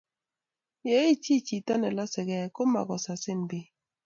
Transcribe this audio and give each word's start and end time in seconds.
ye 0.87 0.97
ichi 1.13 1.35
chito 1.47 1.73
ne 1.77 1.89
losei 1.97 2.27
gei 2.29 2.45
ko 2.55 2.61
mukusasin 2.71 3.39
biik 3.49 3.67